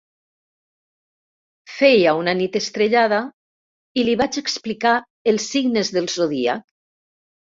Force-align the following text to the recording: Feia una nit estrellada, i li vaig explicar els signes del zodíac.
Feia 1.73 2.13
una 2.21 2.33
nit 2.39 2.55
estrellada, 2.59 3.19
i 4.01 4.05
li 4.07 4.15
vaig 4.23 4.39
explicar 4.41 4.93
els 5.33 5.51
signes 5.51 5.93
del 5.99 6.09
zodíac. 6.17 6.65